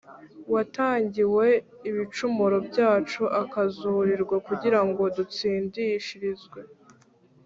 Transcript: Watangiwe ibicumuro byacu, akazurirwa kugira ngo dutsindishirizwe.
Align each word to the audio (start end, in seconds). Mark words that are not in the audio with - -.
Watangiwe 0.53 1.45
ibicumuro 1.89 2.57
byacu, 2.69 3.23
akazurirwa 3.41 4.35
kugira 4.47 4.79
ngo 4.87 5.03
dutsindishirizwe. 5.15 6.59